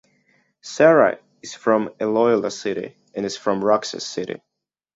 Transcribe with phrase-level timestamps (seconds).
[0.63, 4.41] Sara is from Iloilo City and is from Roxas City.